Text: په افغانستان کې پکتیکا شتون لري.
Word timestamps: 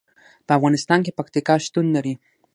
په 0.45 0.51
افغانستان 0.57 0.99
کې 1.05 1.15
پکتیکا 1.19 1.55
شتون 1.65 1.85
لري. 1.95 2.13